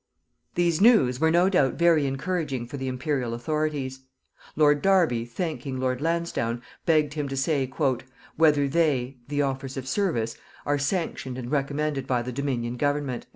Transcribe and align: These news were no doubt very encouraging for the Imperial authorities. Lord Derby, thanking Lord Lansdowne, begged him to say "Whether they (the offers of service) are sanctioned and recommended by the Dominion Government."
These 0.55 0.81
news 0.81 1.19
were 1.19 1.29
no 1.29 1.47
doubt 1.47 1.75
very 1.75 2.07
encouraging 2.07 2.65
for 2.65 2.75
the 2.77 2.87
Imperial 2.87 3.35
authorities. 3.35 3.99
Lord 4.55 4.81
Derby, 4.81 5.25
thanking 5.25 5.79
Lord 5.79 6.01
Lansdowne, 6.01 6.63
begged 6.87 7.13
him 7.13 7.27
to 7.29 7.37
say 7.37 7.71
"Whether 8.35 8.67
they 8.67 9.17
(the 9.27 9.43
offers 9.43 9.77
of 9.77 9.87
service) 9.87 10.35
are 10.65 10.79
sanctioned 10.79 11.37
and 11.37 11.51
recommended 11.51 12.07
by 12.07 12.23
the 12.23 12.31
Dominion 12.31 12.77
Government." 12.77 13.27